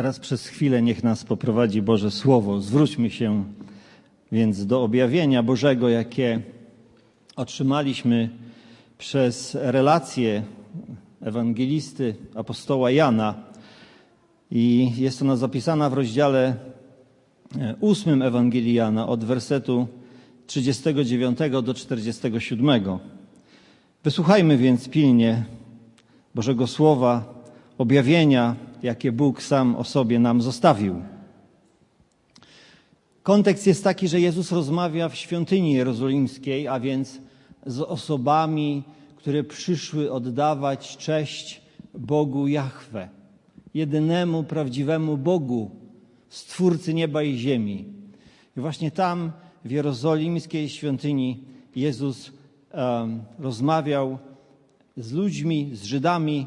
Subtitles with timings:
[0.00, 2.60] Teraz przez chwilę niech nas poprowadzi Boże Słowo.
[2.60, 3.44] Zwróćmy się
[4.32, 6.40] więc do objawienia Bożego, jakie
[7.36, 8.28] otrzymaliśmy
[8.98, 10.42] przez relację
[11.20, 13.34] ewangelisty apostoła Jana.
[14.50, 16.54] I jest ona zapisana w rozdziale
[17.80, 19.86] ósmym Ewangelii Jana od wersetu
[20.46, 22.98] 39 do 47.
[24.04, 25.44] Wysłuchajmy więc pilnie
[26.34, 27.34] Bożego Słowa,
[27.78, 31.02] objawienia, jakie Bóg sam o sobie nam zostawił.
[33.22, 37.20] Kontekst jest taki, że Jezus rozmawia w świątyni jerozolimskiej, a więc
[37.66, 38.82] z osobami,
[39.16, 41.62] które przyszły oddawać cześć
[41.94, 43.08] Bogu Jahwe,
[43.74, 45.70] jedynemu prawdziwemu Bogu,
[46.28, 47.84] Stwórcy nieba i ziemi.
[48.56, 49.32] I właśnie tam,
[49.64, 51.44] w jerozolimskiej świątyni,
[51.76, 52.32] Jezus
[52.72, 54.18] um, rozmawiał
[54.96, 56.46] z ludźmi, z Żydami,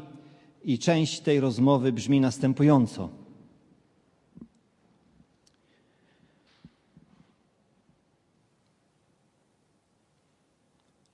[0.64, 3.08] i część tej rozmowy brzmi następująco.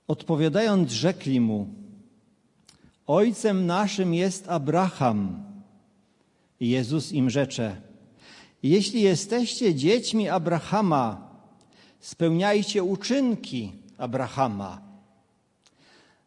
[0.07, 1.67] Odpowiadając, rzekli mu:
[3.07, 5.43] Ojcem naszym jest Abraham.
[6.59, 7.81] Jezus im rzecze:
[8.63, 11.31] Jeśli jesteście dziećmi Abrahama,
[11.99, 14.81] spełniajcie uczynki Abrahama.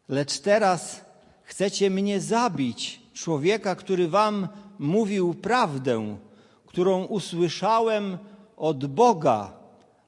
[0.09, 1.05] Lecz teraz
[1.43, 4.47] chcecie mnie zabić, człowieka, który wam
[4.79, 6.17] mówił prawdę,
[6.65, 8.17] którą usłyszałem
[8.57, 9.53] od Boga.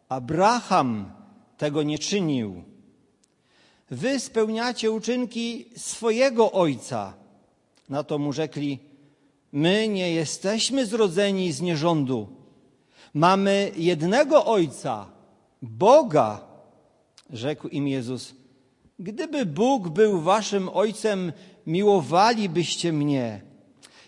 [0.10, 1.12] Abraham
[1.58, 2.64] tego nie czynił.
[3.90, 7.14] Wy spełniacie uczynki swojego ojca.
[7.90, 8.80] Na to mu rzekli:
[9.52, 12.28] My nie jesteśmy zrodzeni z nierządu.
[13.14, 15.06] Mamy jednego ojca,
[15.62, 16.42] Boga.
[17.30, 18.36] Rzekł im Jezus:
[19.00, 21.32] Gdyby Bóg był waszym ojcem,
[21.68, 23.42] miłowalibyście mnie.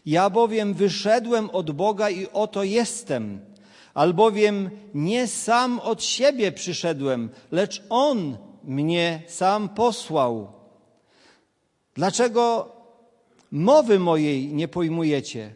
[0.05, 3.39] Ja bowiem wyszedłem od Boga i oto jestem.
[3.93, 10.47] Albowiem nie sam od siebie przyszedłem, lecz On mnie sam posłał.
[11.93, 12.71] Dlaczego
[13.51, 15.55] mowy mojej nie pojmujecie?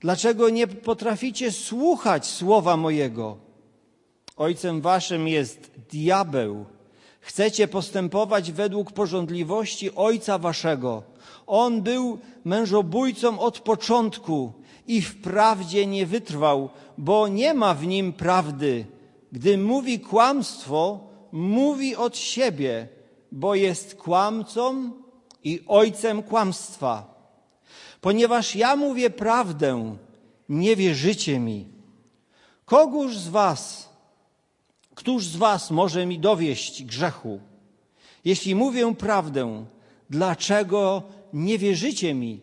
[0.00, 3.36] Dlaczego nie potraficie słuchać słowa mojego?
[4.36, 6.64] Ojcem waszym jest diabeł.
[7.20, 11.02] Chcecie postępować według porządliwości ojca waszego.
[11.48, 14.52] On był mężobójcą od początku
[14.86, 18.86] i wprawdzie nie wytrwał, bo nie ma w nim prawdy.
[19.32, 21.00] Gdy mówi kłamstwo,
[21.32, 22.88] mówi od siebie,
[23.32, 24.92] bo jest kłamcą
[25.44, 27.14] i ojcem kłamstwa.
[28.00, 29.96] Ponieważ ja mówię prawdę,
[30.48, 31.66] nie wierzycie mi.
[32.64, 33.88] Kogóż z was,
[34.94, 37.40] któż z was może mi dowieść grzechu?
[38.24, 39.64] Jeśli mówię prawdę,
[40.10, 41.02] dlaczego
[41.32, 42.40] nie wierzycie mi.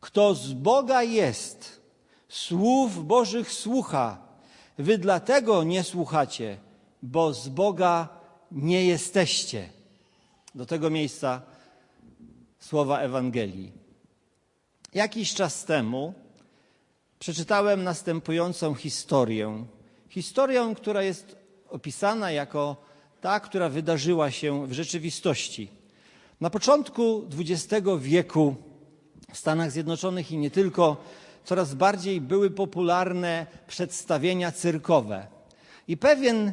[0.00, 1.80] Kto z Boga jest,
[2.28, 4.18] słów Bożych słucha.
[4.78, 6.58] Wy dlatego nie słuchacie,
[7.02, 8.08] bo z Boga
[8.52, 9.68] nie jesteście.
[10.54, 11.42] Do tego miejsca
[12.58, 13.72] słowa Ewangelii.
[14.94, 16.14] Jakiś czas temu
[17.18, 19.64] przeczytałem następującą historię.
[20.08, 21.36] Historię, która jest
[21.68, 22.76] opisana jako
[23.20, 25.68] ta, która wydarzyła się w rzeczywistości.
[26.40, 28.54] Na początku XX wieku
[29.32, 30.96] w Stanach Zjednoczonych i nie tylko
[31.44, 35.26] coraz bardziej były popularne przedstawienia cyrkowe.
[35.88, 36.52] I pewien,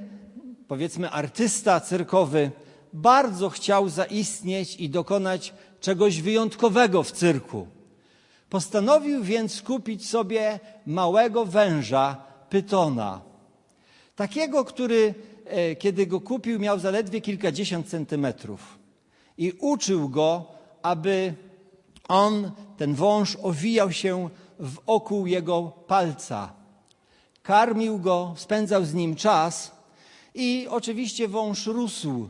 [0.67, 2.51] powiedzmy, artysta cyrkowy
[2.93, 7.67] bardzo chciał zaistnieć i dokonać czegoś wyjątkowego w cyrku.
[8.49, 12.17] Postanowił więc kupić sobie małego węża,
[12.49, 13.21] pytona.
[14.15, 15.13] Takiego, który,
[15.45, 18.82] e, kiedy go kupił, miał zaledwie kilkadziesiąt centymetrów
[19.37, 20.45] i uczył go,
[20.81, 21.33] aby
[22.07, 24.29] on, ten wąż, owijał się
[24.59, 26.53] wokół jego palca.
[27.43, 29.71] Karmił go, spędzał z nim czas
[30.35, 32.29] i oczywiście wąż rósł.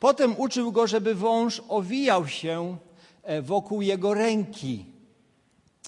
[0.00, 2.76] Potem uczył go, żeby wąż owijał się
[3.22, 4.84] e, wokół jego ręki.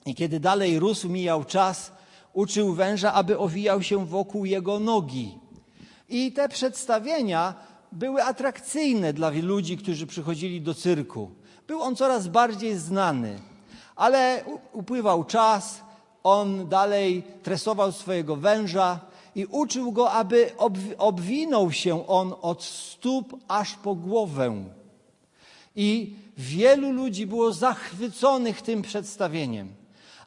[0.07, 1.93] I kiedy dalej rósł, mijał czas,
[2.33, 5.39] uczył węża, aby owijał się wokół jego nogi.
[6.09, 7.55] I te przedstawienia
[7.93, 11.31] były atrakcyjne dla ludzi, którzy przychodzili do cyrku.
[11.67, 13.39] Był on coraz bardziej znany,
[13.97, 15.81] ale upływał czas,
[16.23, 19.01] on dalej tresował swojego węża
[19.35, 20.51] i uczył go, aby
[20.99, 24.65] obwinął się on od stóp aż po głowę.
[25.77, 29.69] I wielu ludzi było zachwyconych tym przedstawieniem.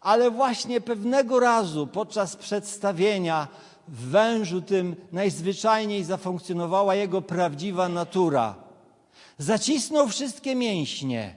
[0.02, 3.48] Ale właśnie pewnego razu podczas przedstawienia
[3.92, 8.56] w wężu tym najzwyczajniej zafunkcjonowała jego prawdziwa natura.
[9.38, 11.36] Zacisnął wszystkie mięśnie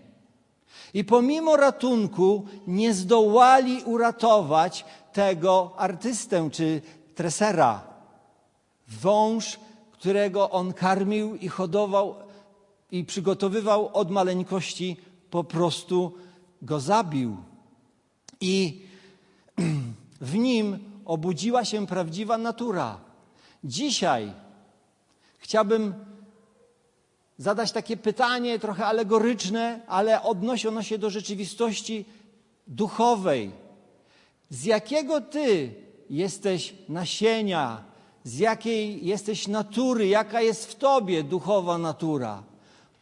[0.94, 6.82] I pomimo ratunku nie zdołali uratować tego artystę czy
[7.14, 7.82] tresera.
[8.88, 9.60] Wąż,
[9.92, 12.14] którego on karmił i hodował
[12.90, 14.96] i przygotowywał od maleńkości,
[15.30, 16.12] po prostu
[16.62, 17.36] go zabił.
[18.40, 18.82] I
[20.20, 22.98] w nim obudziła się prawdziwa natura.
[23.64, 24.32] Dzisiaj
[25.38, 25.94] chciałbym
[27.38, 32.04] zadać takie pytanie, trochę alegoryczne, ale odnosi ono się do rzeczywistości
[32.66, 33.50] duchowej.
[34.50, 35.74] Z jakiego ty
[36.10, 37.84] jesteś nasienia,
[38.24, 42.42] z jakiej jesteś natury, jaka jest w tobie duchowa natura?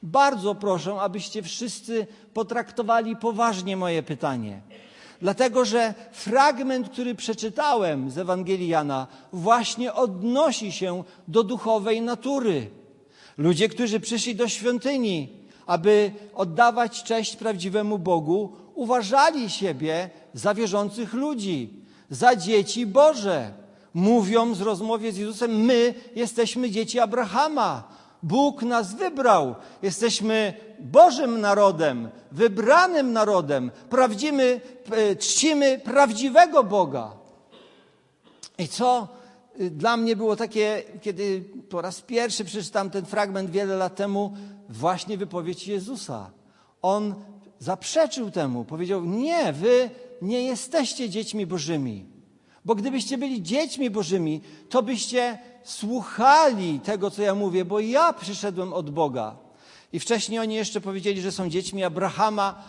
[0.03, 4.61] Bardzo proszę, abyście wszyscy potraktowali poważnie moje pytanie.
[5.21, 12.71] Dlatego, że fragment, który przeczytałem z Ewangelii Jana, właśnie odnosi się do duchowej natury.
[13.39, 15.29] Ludzie, którzy przyszli do świątyni,
[15.67, 21.71] aby oddawać cześć prawdziwemu Bogu, uważali siebie za wierzących ludzi,
[22.11, 23.53] za dzieci Boże.
[23.95, 28.00] Mówią z rozmowie z Jezusem: My jesteśmy dzieci Abrahama.
[28.23, 29.55] Bóg nas wybrał.
[29.83, 33.71] Jesteśmy Bożym narodem, wybranym narodem.
[33.91, 37.13] Prawdzimy, e, czcimy prawdziwego Boga.
[38.59, 39.09] I co
[39.61, 44.37] y, dla mnie było takie, kiedy po raz pierwszy przeczytałem ten fragment wiele lat temu,
[44.69, 46.31] właśnie wypowiedź Jezusa.
[46.83, 47.15] On
[47.59, 49.91] zaprzeczył temu, powiedział: Nie, wy
[50.23, 52.07] nie jesteście dziećmi Bożymi.
[52.65, 58.73] Bo gdybyście byli dziećmi Bożymi, to byście słuchali tego, co ja mówię, bo ja przyszedłem
[58.73, 59.37] od Boga.
[59.93, 62.63] I wcześniej oni jeszcze powiedzieli, że są dziećmi Abrahama,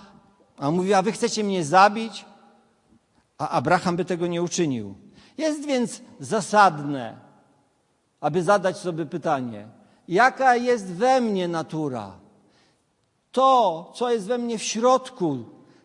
[0.57, 2.25] a on mówi, a wy chcecie mnie zabić?
[3.37, 4.95] A Abraham by tego nie uczynił.
[5.37, 7.19] Jest więc zasadne,
[8.21, 9.67] aby zadać sobie pytanie,
[10.07, 12.11] jaka jest we mnie natura?
[13.31, 15.37] To, co jest we mnie w środku,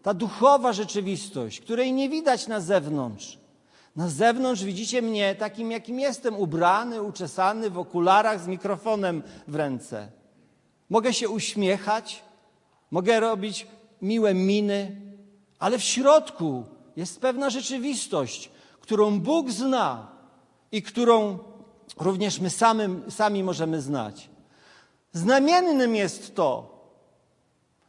[0.02, 3.38] ta duchowa rzeczywistość, której nie widać na zewnątrz.
[3.96, 10.08] Na zewnątrz widzicie mnie takim, jakim jestem, ubrany, uczesany, w okularach, z mikrofonem w ręce.
[10.90, 12.22] Mogę się uśmiechać,
[12.90, 13.66] mogę robić
[14.02, 15.00] miłe miny,
[15.58, 16.64] ale w środku
[16.96, 18.50] jest pewna rzeczywistość,
[18.80, 20.08] którą Bóg zna
[20.72, 21.38] i którą
[22.00, 24.30] również my samym, sami możemy znać.
[25.12, 26.76] Znamiennym jest to,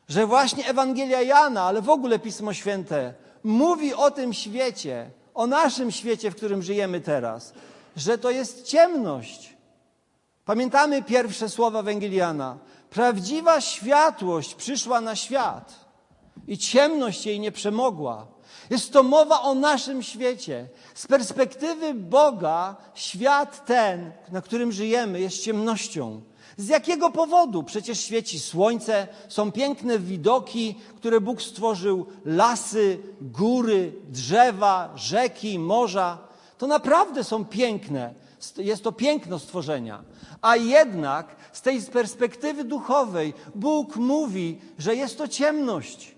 [0.08, 3.14] że właśnie Ewangelia Jana, ale w ogóle Pismo Święte
[3.44, 7.54] mówi o tym świecie, o naszym świecie, w którym żyjemy teraz,
[7.96, 9.54] że to jest ciemność.
[10.46, 12.58] Pamiętamy pierwsze słowa Ewangeliana.
[12.90, 15.86] Prawdziwa światłość przyszła na świat
[16.48, 18.28] i ciemność jej nie przemogła.
[18.70, 20.68] Jest to mowa o naszym świecie.
[20.96, 26.22] Z perspektywy Boga świat ten, na którym żyjemy, jest ciemnością.
[26.58, 27.64] Z jakiego powodu?
[27.64, 36.18] Przecież świeci słońce, są piękne widoki, które Bóg stworzył, lasy, góry, drzewa, rzeki, morza.
[36.58, 38.14] To naprawdę są piękne.
[38.58, 40.04] Jest to piękno stworzenia.
[40.42, 46.17] A jednak z tej perspektywy duchowej Bóg mówi, że jest to ciemność.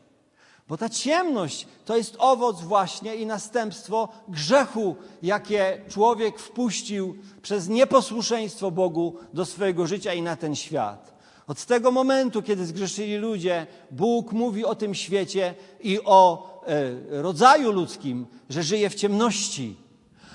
[0.70, 8.72] Bo ta ciemność to jest owoc właśnie i następstwo grzechu, jakie człowiek wpuścił przez nieposłuszeństwo
[8.72, 11.20] Bogu do swojego życia i na ten świat.
[11.48, 17.72] Od tego momentu, kiedy zgrzeszyli ludzie, Bóg mówi o tym świecie i o e, rodzaju
[17.72, 19.76] ludzkim, że żyje w ciemności.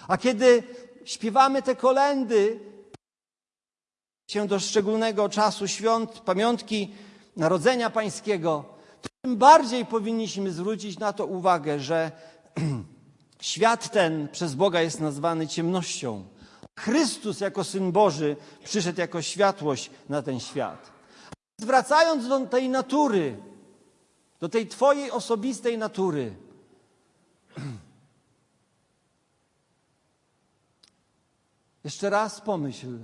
[0.09, 0.63] A kiedy
[1.05, 2.61] śpiewamy te kolendy,
[4.31, 6.94] się do szczególnego czasu świąt, pamiątki
[7.37, 8.74] Narodzenia Pańskiego,
[9.25, 12.13] tym bardziej powinniśmy zwrócić na to uwagę, że
[13.41, 16.25] świat ten przez Boga jest nazwany ciemnością.
[16.79, 20.93] Chrystus jako Syn Boży przyszedł jako światłość na ten świat.
[21.59, 23.37] Zwracając do tej natury,
[24.41, 26.37] do tej Twojej osobistej natury,
[31.85, 32.99] jeszcze raz pomyśl,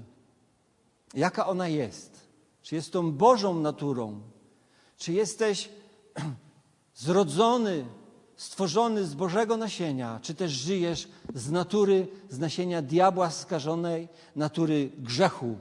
[1.15, 2.29] jaka ona jest.
[2.63, 4.21] Czy jest tą Bożą naturą?
[4.97, 5.69] Czy jesteś
[6.95, 7.85] zrodzony,
[8.37, 15.59] stworzony z Bożego nasienia, czy też żyjesz z natury, z nasienia diabła skażonej, natury grzechu.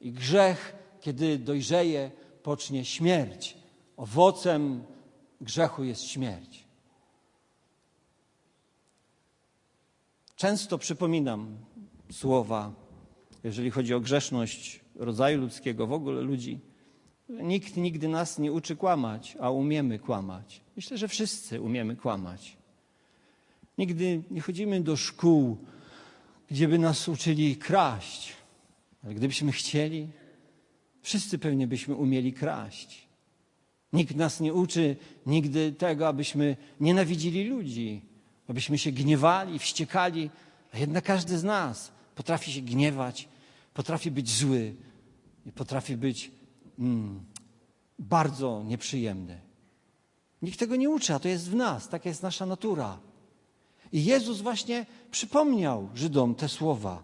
[0.00, 2.10] I grzech, kiedy dojrzeje,
[2.42, 3.56] pocznie śmierć.
[3.96, 4.84] Owocem
[5.40, 6.64] grzechu jest śmierć.
[10.36, 11.56] Często przypominam
[12.12, 12.72] słowa,
[13.44, 16.60] jeżeli chodzi o grzeszność rodzaju ludzkiego, w ogóle ludzi
[17.40, 20.60] Nikt nigdy nas nie uczy kłamać, a umiemy kłamać.
[20.76, 22.56] Myślę, że wszyscy umiemy kłamać.
[23.78, 25.56] Nigdy nie chodzimy do szkół,
[26.50, 28.32] gdzie by nas uczyli kraść.
[29.04, 30.08] Ale gdybyśmy chcieli,
[31.02, 33.08] wszyscy pewnie byśmy umieli kraść.
[33.92, 34.96] Nikt nas nie uczy
[35.26, 38.02] nigdy tego, abyśmy nienawidzili ludzi,
[38.48, 40.30] abyśmy się gniewali, wściekali,
[40.72, 43.28] a jednak każdy z nas potrafi się gniewać,
[43.74, 44.74] potrafi być zły
[45.46, 46.30] i potrafi być
[46.78, 47.24] mm,
[47.98, 49.40] bardzo nieprzyjemny.
[50.42, 52.98] Nikt tego nie uczy, a to jest w nas, taka jest nasza natura.
[53.92, 57.02] I Jezus właśnie przypomniał Żydom te słowa,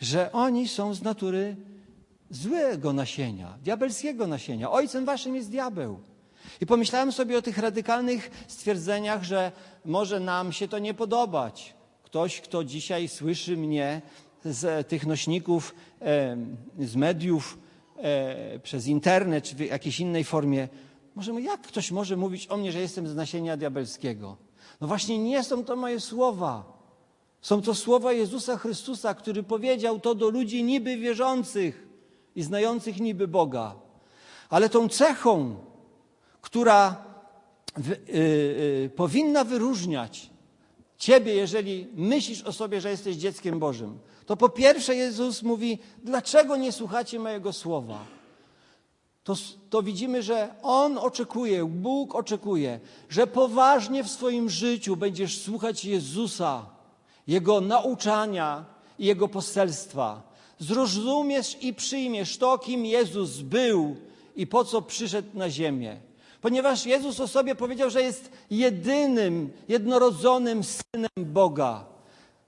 [0.00, 1.56] że oni są z natury
[2.30, 4.70] złego nasienia, diabelskiego nasienia.
[4.70, 5.98] Ojcem waszym jest diabeł.
[6.60, 9.52] I pomyślałem sobie o tych radykalnych stwierdzeniach, że
[9.84, 11.74] może nam się to nie podobać.
[12.02, 14.02] Ktoś, kto dzisiaj słyszy mnie
[14.44, 15.74] z tych nośników,
[16.78, 17.58] z mediów,
[17.98, 20.68] e, przez internet czy w jakiejś innej formie,
[21.14, 24.36] może jak ktoś może mówić o mnie, że jestem z nasienia diabelskiego?
[24.80, 26.76] No właśnie nie są to moje słowa.
[27.40, 31.88] Są to słowa Jezusa Chrystusa, który powiedział to do ludzi niby wierzących
[32.36, 33.74] i znających niby Boga.
[34.48, 35.56] Ale tą cechą,
[36.40, 37.04] która
[37.76, 40.30] w, y, y, powinna wyróżniać
[40.98, 46.56] Ciebie, jeżeli myślisz o sobie, że jesteś dzieckiem Bożym, to po pierwsze Jezus mówi: Dlaczego
[46.56, 47.98] nie słuchacie mojego słowa?
[49.24, 49.34] To,
[49.70, 56.66] to widzimy, że On oczekuje, Bóg oczekuje, że poważnie w swoim życiu będziesz słuchać Jezusa,
[57.26, 58.64] Jego nauczania
[58.98, 60.22] i Jego poselstwa.
[60.58, 63.96] Zrozumiesz i przyjmiesz to, kim Jezus był
[64.36, 65.96] i po co przyszedł na ziemię.
[66.40, 71.84] Ponieważ Jezus o sobie powiedział, że jest jedynym, jednorodzonym synem Boga,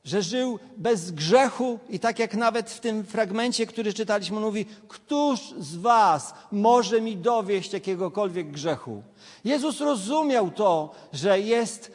[0.08, 5.40] że żył bez grzechu i tak jak nawet w tym fragmencie, który czytaliśmy, mówi, któż
[5.58, 9.02] z was może mi dowieść jakiegokolwiek grzechu?
[9.44, 11.92] Jezus rozumiał to, że jest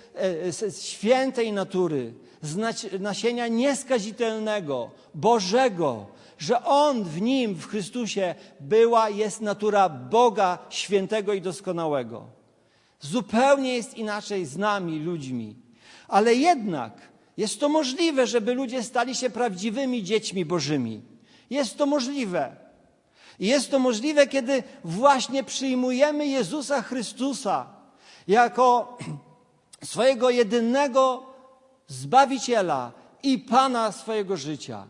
[0.51, 2.57] z e, świętej natury, z
[2.99, 6.05] nasienia nieskazitelnego, Bożego,
[6.37, 12.25] że On w Nim, w Chrystusie, była, jest natura Boga świętego i doskonałego.
[12.99, 15.55] Zupełnie jest inaczej z nami, ludźmi.
[16.07, 21.01] Ale jednak jest to możliwe, żeby ludzie stali się prawdziwymi dziećmi Bożymi.
[21.49, 22.55] Jest to możliwe.
[23.39, 27.65] I jest to możliwe, kiedy właśnie przyjmujemy Jezusa Chrystusa
[28.27, 28.97] jako
[29.83, 31.33] swojego jedynego
[31.87, 32.91] Zbawiciela
[33.23, 34.87] i Pana swojego życia.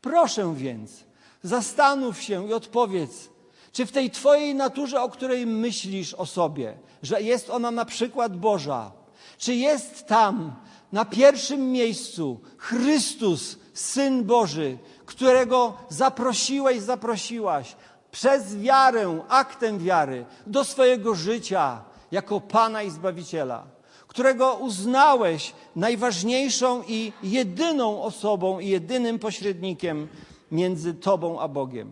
[0.00, 1.04] Proszę więc,
[1.42, 3.28] zastanów się i odpowiedz,
[3.72, 8.36] czy w tej Twojej naturze, o której myślisz o sobie, że jest ona na przykład
[8.36, 8.92] Boża,
[9.38, 10.56] czy jest tam
[10.92, 17.76] na pierwszym miejscu Chrystus, Syn Boży, którego zaprosiłeś, zaprosiłaś
[18.10, 21.82] przez wiarę, aktem wiary do swojego życia
[22.12, 23.80] jako Pana i Zbawiciela
[24.10, 30.08] którego uznałeś najważniejszą i jedyną osobą i jedynym pośrednikiem
[30.52, 31.90] między Tobą a Bogiem.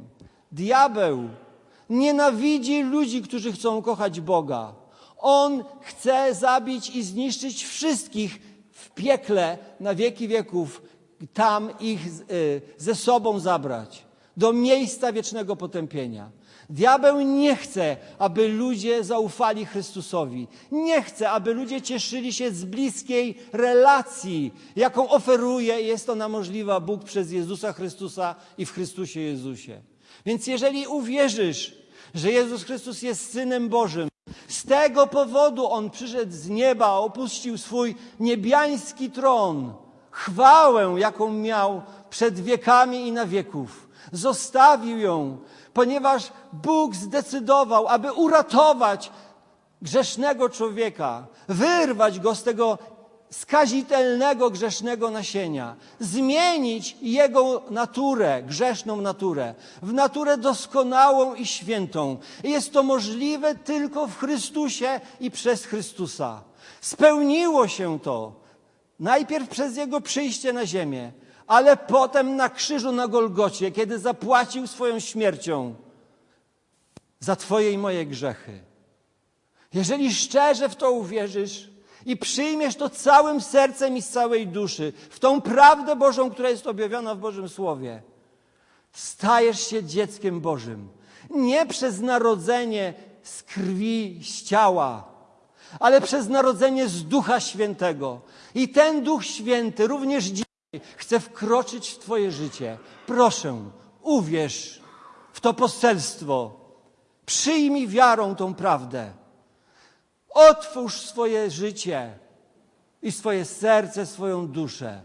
[0.53, 1.29] Diabeł
[1.91, 4.75] nienawidzi ludzi, którzy chcą kochać Boga.
[5.19, 8.39] On chce zabić i zniszczyć wszystkich
[8.99, 10.83] piekle na wieki wieków,
[11.35, 12.11] tam ich e,
[12.77, 14.05] ze sobą zabrać,
[14.37, 16.31] do miejsca wiecznego potępienia.
[16.71, 20.47] Diabeł nie chce, aby ludzie zaufali Chrystusowi.
[20.73, 27.05] Nie chce, aby ludzie cieszyli się z bliskiej relacji, jaką oferuje, jest ona możliwa Bóg
[27.05, 29.81] przez Jezusa Chrystusa i w Chrystusie Jezusie.
[30.27, 31.75] Więc jeżeli uwierzysz,
[32.15, 34.09] że Jezus Chrystus jest Synem Bożym,
[34.49, 39.73] z tego powodu On przyszedł z nieba, opuścił swój niebiański tron,
[40.11, 43.89] chwałę, jaką miał przed wiekami i na wieków.
[44.13, 45.39] Zostawił ją,
[45.73, 49.11] ponieważ Bóg zdecydował, aby uratować
[49.83, 52.79] grzesznego człowieka, wyrwać go z tego
[53.31, 62.17] skazitelnego, grzesznego nasienia, zmienić jego naturę, grzeszną naturę, w naturę doskonałą i świętą.
[62.45, 66.43] Jest to możliwe tylko w Chrystusie i przez Chrystusa.
[66.81, 68.33] Spełniło się to
[69.01, 71.13] najpierw przez Jego przyjście na ziemię,
[71.47, 75.75] ale potem na krzyżu na Golgocie, kiedy zapłacił swoją śmiercią
[77.21, 78.61] za Twoje i moje grzechy.
[79.75, 81.78] Jeżeli szczerze w to uwierzysz
[82.09, 86.67] i przyjmiesz to całym sercem i z całej duszy, w tą prawdę Bożą, która jest
[86.67, 88.03] objawiona w Bożym Słowie,
[88.93, 90.89] stajesz się dzieckiem Bożym.
[91.31, 95.05] Nie przez narodzenie z krwi, z ciała,
[95.81, 98.21] ale przez narodzenie z Ducha Świętego.
[98.55, 102.79] I ten Duch Święty również dzisiaj chce wkroczyć w Twoje życie.
[103.07, 103.71] Proszę,
[104.03, 104.83] uwierz
[105.33, 106.51] w to poselstwo.
[107.27, 109.13] Przyjmij wiarą tą prawdę.
[110.39, 112.19] Otwórz swoje życie
[113.03, 115.03] i swoje serce, swoją duszę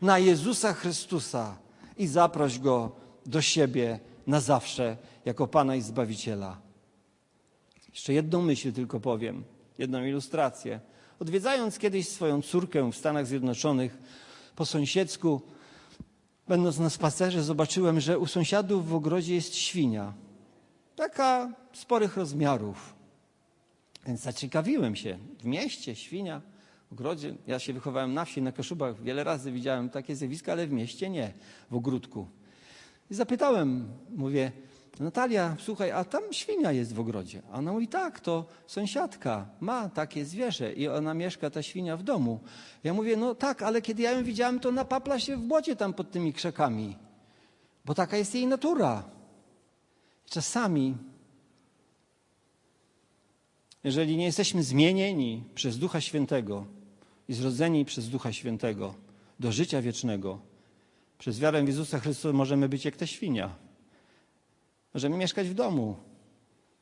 [0.00, 1.56] na Jezusa Chrystusa
[1.96, 2.92] i zaproś Go
[3.26, 6.58] do siebie na zawsze jako Pana i Zbawiciela.
[7.88, 9.44] Jeszcze jedną myśl tylko powiem,
[9.78, 10.80] jedną ilustrację.
[11.20, 13.98] Odwiedzając kiedyś swoją córkę w Stanach Zjednoczonych
[14.56, 15.40] po sąsiedzku,
[16.48, 20.12] będąc na spacerze, zobaczyłem, że u sąsiadów w ogrodzie jest świnia.
[20.96, 22.95] Taka sporych rozmiarów.
[24.06, 25.18] Więc zaciekawiłem się.
[25.40, 26.42] W mieście świnia,
[26.90, 27.34] w ogrodzie.
[27.46, 29.02] Ja się wychowałem na wsi, na Kaszubach.
[29.02, 31.32] Wiele razy widziałem takie zjawiska, ale w mieście nie,
[31.70, 32.26] w ogródku.
[33.10, 34.52] I zapytałem, mówię,
[35.00, 37.42] Natalia, słuchaj, a tam świnia jest w ogrodzie.
[37.52, 42.02] A ona mówi, tak, to sąsiadka ma takie zwierzę i ona mieszka, ta świnia, w
[42.02, 42.40] domu.
[42.84, 45.76] Ja mówię, no tak, ale kiedy ja ją widziałem, to ona papla się w błocie
[45.76, 46.96] tam pod tymi krzakami,
[47.84, 49.04] bo taka jest jej natura.
[50.26, 50.94] Czasami,
[53.84, 56.66] jeżeli nie jesteśmy zmienieni przez Ducha Świętego
[57.28, 58.94] i zrodzeni przez Ducha Świętego
[59.40, 60.40] do życia wiecznego,
[61.18, 63.56] przez wiarę w Jezusa Chrystusa możemy być jak ta świnia.
[64.94, 65.96] Możemy mieszkać w domu.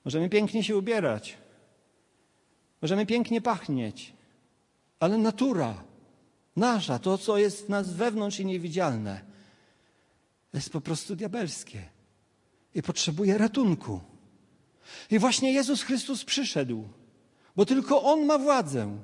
[0.05, 1.37] Możemy pięknie się ubierać.
[2.83, 4.13] Możemy pięknie pachnieć.
[5.01, 5.85] Ale natura
[6.57, 9.21] nasza, to co jest w nas wewnątrz i niewidzialne,
[10.55, 11.83] jest po prostu diabelskie
[12.75, 14.01] i potrzebuje ratunku.
[15.11, 16.85] I właśnie Jezus Chrystus przyszedł,
[17.57, 18.97] bo tylko On ma władzę,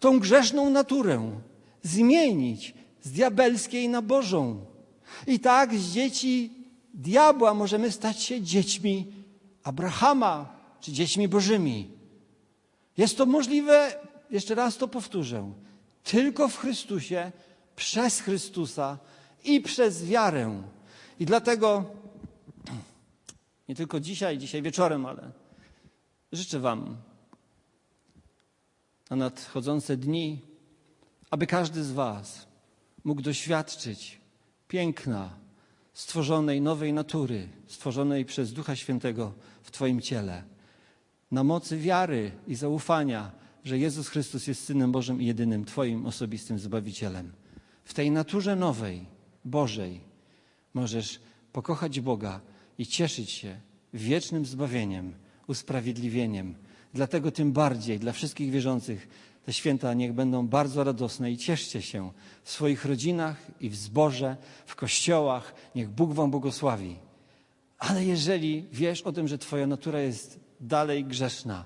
[0.00, 1.40] tą grzeszną naturę
[1.82, 4.64] zmienić z diabelskiej na Bożą.
[5.26, 6.50] I tak z dzieci
[6.94, 9.12] diabła możemy stać się dziećmi
[9.62, 11.90] Abrahama czy dziećmi Bożymi.
[12.96, 13.94] Jest to możliwe,
[14.30, 15.52] jeszcze raz to powtórzę,
[16.04, 17.32] tylko w Chrystusie,
[17.76, 18.98] przez Chrystusa
[19.44, 20.62] i przez wiarę.
[21.20, 21.84] I dlatego
[23.68, 25.32] nie tylko dzisiaj, dzisiaj wieczorem, ale
[26.32, 26.96] życzę Wam
[29.10, 30.42] na nadchodzące dni,
[31.30, 32.48] aby każdy z Was
[33.04, 34.20] mógł doświadczyć
[34.68, 35.30] piękna
[35.92, 39.32] stworzonej nowej natury, stworzonej przez Ducha Świętego
[39.62, 40.44] w Twoim ciele.
[41.30, 43.32] Na mocy wiary i zaufania,
[43.64, 47.32] że Jezus Chrystus jest Synem Bożym i jedynym Twoim osobistym Zbawicielem.
[47.84, 49.06] W tej naturze nowej,
[49.44, 50.00] Bożej,
[50.74, 51.20] możesz
[51.52, 52.40] pokochać Boga
[52.78, 53.60] i cieszyć się
[53.94, 55.14] wiecznym zbawieniem,
[55.46, 56.54] usprawiedliwieniem.
[56.94, 59.08] Dlatego tym bardziej dla wszystkich wierzących
[59.44, 62.10] te święta niech będą bardzo radosne i cieszcie się
[62.42, 64.36] w swoich rodzinach i w zborze,
[64.66, 65.54] w kościołach.
[65.74, 66.96] Niech Bóg Wam błogosławi.
[67.78, 71.64] Ale jeżeli wiesz o tym, że Twoja natura jest dalej grzeszna,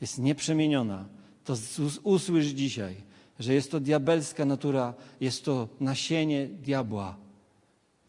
[0.00, 1.08] jest nieprzemieniona,
[1.44, 1.54] to
[2.02, 2.96] usłysz dzisiaj,
[3.38, 7.16] że jest to diabelska natura, jest to nasienie diabła.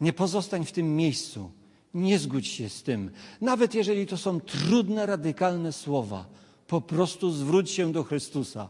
[0.02, 1.52] Nie pozostań w tym miejscu.
[1.94, 3.12] Nie zgódź się z tym.
[3.42, 6.26] Nawet jeżeli to są trudne, radykalne słowa,
[6.68, 8.70] po prostu zwróć się do Chrystusa.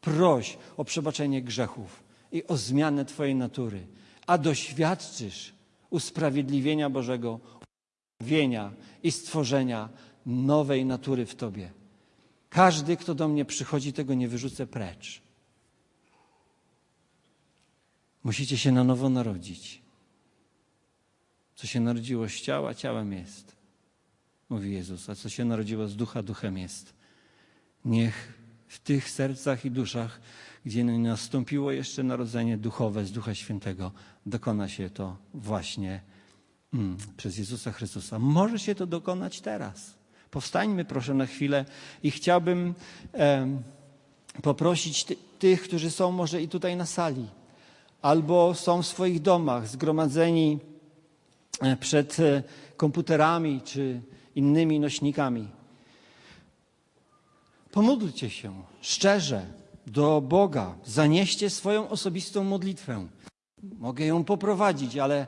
[0.00, 3.86] Proś o przebaczenie grzechów i o zmianę Twojej natury,
[4.26, 5.52] a doświadczysz
[5.90, 7.40] usprawiedliwienia Bożego,
[8.20, 8.72] uwienia
[9.02, 9.88] i stworzenia
[10.26, 11.72] nowej natury w Tobie.
[12.48, 15.22] Każdy, kto do mnie przychodzi, tego nie wyrzucę precz.
[18.24, 19.81] Musicie się na nowo narodzić.
[21.62, 23.56] Co się narodziło z ciała, ciałem jest,
[24.48, 26.94] mówi Jezus, a co się narodziło z ducha, duchem jest.
[27.84, 28.32] Niech
[28.68, 30.20] w tych sercach i duszach,
[30.66, 33.92] gdzie nie nastąpiło jeszcze narodzenie duchowe z Ducha Świętego,
[34.26, 36.00] dokona się to właśnie
[36.74, 38.18] mm, przez Jezusa Chrystusa.
[38.18, 39.94] Może się to dokonać teraz.
[40.30, 41.64] Powstańmy proszę na chwilę
[42.02, 42.74] i chciałbym
[43.14, 43.60] e,
[44.42, 47.26] poprosić ty, tych, którzy są może i tutaj na sali,
[48.00, 50.71] albo są w swoich domach zgromadzeni
[51.80, 52.42] przed e,
[52.76, 54.00] komputerami czy
[54.34, 55.48] innymi nośnikami
[57.72, 59.46] Pomódlcie się szczerze
[59.86, 63.06] do Boga, zanieście swoją osobistą modlitwę.
[63.78, 65.26] Mogę ją poprowadzić, ale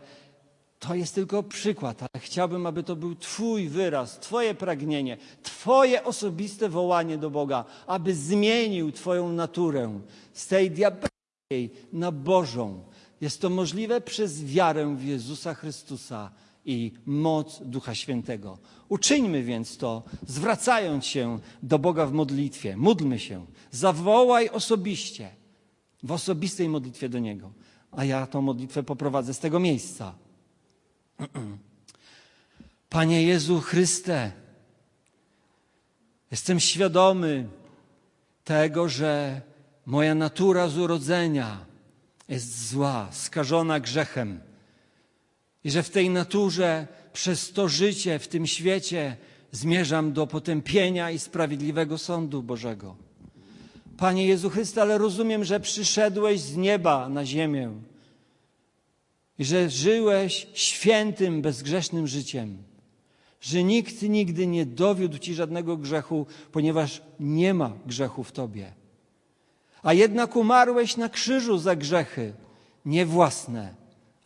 [0.79, 6.69] to jest tylko przykład, ale chciałbym, aby to był Twój wyraz, Twoje pragnienie, Twoje osobiste
[6.69, 10.01] wołanie do Boga, aby zmienił Twoją naturę
[10.33, 12.83] z tej diabelskiej na Bożą.
[13.25, 16.31] Jest to możliwe przez wiarę w Jezusa Chrystusa
[16.65, 18.59] i moc Ducha Świętego.
[18.89, 22.77] Uczyńmy więc to, zwracając się do Boga w modlitwie.
[22.77, 23.47] Módlmy się.
[23.71, 25.31] Zawołaj osobiście,
[26.03, 27.53] w osobistej modlitwie do Niego.
[27.91, 30.15] A ja tą modlitwę poprowadzę z tego miejsca.
[32.89, 34.33] Panie Jezu Chryste,
[36.31, 37.49] jestem świadomy
[38.45, 39.41] tego, że
[39.87, 41.74] moja natura z urodzenia
[42.29, 44.41] jest zła, skażona grzechem
[45.65, 49.17] i że w tej naturze, przez to życie w tym świecie
[49.53, 52.97] zmierzam do potępienia i sprawiedliwego sądu Bożego.
[53.97, 57.73] Panie Jezu Chryste, ale rozumiem, że przyszedłeś z nieba na ziemię
[59.39, 62.63] i że żyłeś świętym, bezgrzesznym życiem,
[63.41, 68.73] że nikt nigdy nie dowiódł ci żadnego grzechu, ponieważ nie ma grzechu w tobie.
[69.85, 72.33] A jednak umarłeś na krzyżu za grzechy,
[72.85, 73.75] nie własne,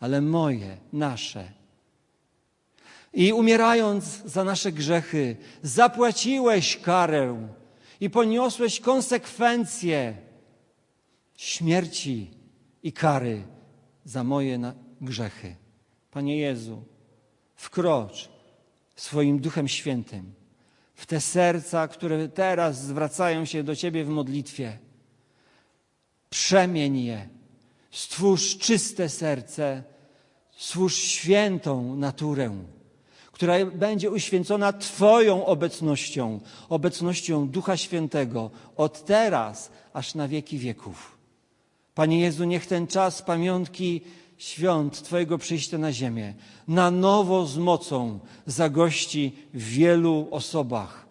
[0.00, 1.52] ale moje, nasze.
[3.12, 7.48] I umierając za nasze grzechy, zapłaciłeś karę
[8.00, 10.16] i poniosłeś konsekwencje
[11.36, 12.30] śmierci
[12.82, 13.42] i kary
[14.04, 15.56] za moje grzechy.
[16.10, 16.82] Panie Jezu,
[17.54, 18.28] wkrocz
[18.96, 20.32] swoim Duchem Świętym
[20.94, 24.78] w te serca, które teraz zwracają się do Ciebie w modlitwie.
[26.38, 27.28] Przemień je,
[27.90, 29.82] stwórz czyste serce,
[30.56, 32.64] stwórz świętą naturę,
[33.32, 41.18] która będzie uświęcona Twoją obecnością, obecnością Ducha Świętego od teraz aż na wieki wieków.
[41.94, 44.00] Panie Jezu, niech ten czas pamiątki
[44.36, 46.34] świąt Twojego przyjścia na ziemię
[46.68, 51.06] na nowo z mocą zagości w wielu osobach.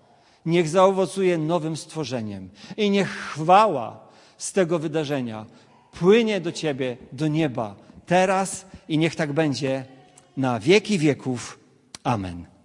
[0.46, 4.07] Niech zaowocuje nowym stworzeniem i niech chwała
[4.38, 5.46] z tego wydarzenia
[5.92, 9.86] płynie do Ciebie, do nieba, teraz i niech tak będzie
[10.38, 11.60] na wieki wieków.
[12.04, 12.57] Amen.